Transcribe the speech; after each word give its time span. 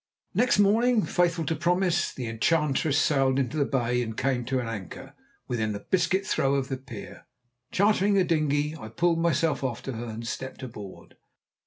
Next 0.33 0.57
morning, 0.57 1.03
faithful 1.03 1.45
to 1.45 1.55
promise, 1.55 2.11
the 2.11 2.25
Enchantress 2.25 2.97
sailed 2.97 3.37
into 3.37 3.55
the 3.55 3.65
bay 3.65 4.01
and 4.01 4.17
came 4.17 4.43
to 4.45 4.57
an 4.59 4.67
anchor 4.67 5.13
within 5.47 5.75
a 5.75 5.79
biscuit 5.79 6.25
throw 6.25 6.55
of 6.55 6.69
the 6.69 6.77
pier. 6.77 7.27
Chartering 7.71 8.17
a 8.17 8.23
dinghy, 8.23 8.75
I 8.75 8.87
pulled 8.87 9.19
myself 9.19 9.63
off 9.63 9.83
to 9.83 9.93
her, 9.93 10.05
and 10.05 10.25
stepped 10.25 10.63
aboard. 10.63 11.17